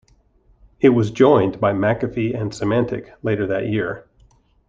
It 0.79 0.89
was 0.89 1.11
joined 1.11 1.59
by 1.59 1.73
McAfee 1.73 2.35
and 2.35 2.51
Symantec 2.51 3.11
later 3.21 3.45
that 3.45 3.67
year. 3.67 4.07